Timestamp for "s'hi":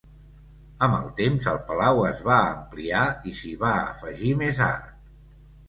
3.43-3.55